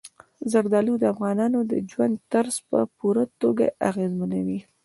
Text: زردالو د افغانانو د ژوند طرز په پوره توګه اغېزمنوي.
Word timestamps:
زردالو 0.51 0.93
د 0.99 1.03
افغانانو 1.13 1.59
د 1.71 1.73
ژوند 1.91 2.15
طرز 2.31 2.55
په 2.69 2.79
پوره 2.97 3.23
توګه 3.41 3.65
اغېزمنوي. 3.89 4.59